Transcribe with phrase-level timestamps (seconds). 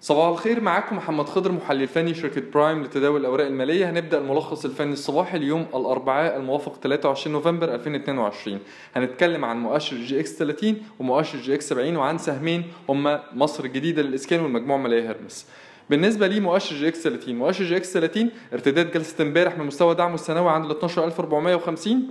[0.00, 3.90] صباح الخير معاكم محمد خضر محلل فني شركة برايم لتداول الأوراق المالية.
[3.90, 8.58] هنبدأ الملخص الفني الصباحي اليوم الأربعاء الموافق 23 نوفمبر 2022
[8.96, 14.76] هنتكلم عن مؤشر EGX 30 ومؤشر EGX 70 وعن سهمين هما مصر الجديدة للإسكان والمجموعة
[14.78, 15.46] المالية هرمس
[15.90, 20.50] بالنسبة لي مؤشر EGX 30 مؤشر EGX 30 ارتداد جلسة امبارح من مستوى دعمه السنوي
[20.50, 22.10] عند ال 12450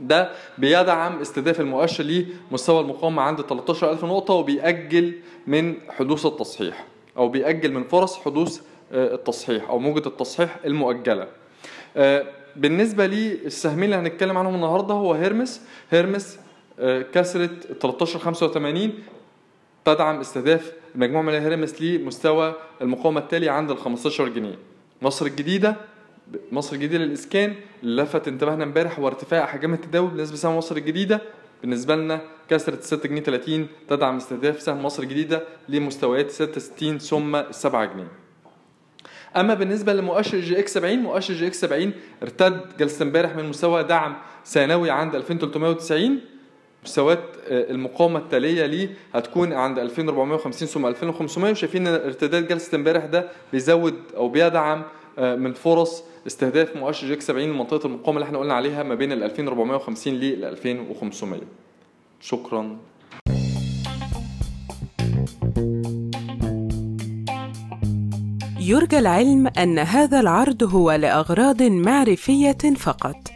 [0.00, 2.04] ده بيدعم استهداف المؤشر
[2.50, 5.14] لمستوى المقاومة عند 13000 نقطة وبيأجل
[5.46, 6.84] من حدوث التصحيح.
[7.16, 8.60] أو بيأجل من فرص حدوث
[8.92, 11.28] آه، التصحيح أو موجة التصحيح المؤجلة.
[11.96, 12.26] آه،
[12.56, 15.60] بالنسبة للسهمين اللي هنتكلم عنهم النهاردة هو هيرمس.
[15.90, 16.38] هيرمس
[16.80, 18.92] آه، كسرت 1385
[19.84, 24.58] تدعم استهداف المجموعة من هيرمس لمستوى المقاومة التالي عند ال 15 جنيه.
[25.02, 25.76] مصر الجديدة
[26.52, 31.20] مصر الجديدة للإسكان لفت انتباهنا امبارح هو ارتفاع أحجام التداول بالنسبة لسهم مصر الجديدة.
[31.66, 32.20] بالنسبة لنا
[32.50, 38.08] كسرت 6 جنيه 30 تدعم استهداف سهم مصر الجديدة لمستويات 66 ثم 7 جنيه.
[39.36, 44.90] أما بالنسبة لمؤشر EGX 70 مؤشر EGX 70 ارتد جلسة امبارح من مستوى دعم ثانوي
[44.90, 46.20] عند 2390
[46.84, 47.18] مستويات
[47.48, 53.28] آه، المقاومة التالية ليه هتكون عند 2450 ثم 2500 وشايفين إن ارتداد جلسة امبارح ده
[53.52, 54.82] بيزود أو بيدعم
[55.18, 58.94] آه، من فرص استهداف مؤشر جي إكس 70 لمنطقة المقاومة اللي إحنا قلنا عليها ما
[58.94, 61.40] بين ال 2450 ل 2500
[62.20, 62.78] شكرا.
[68.60, 73.35] يرجى العلم أن هذا العرض هو لأغراض معرفية فقط.